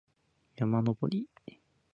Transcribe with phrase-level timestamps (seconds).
[0.55, 1.27] 山登り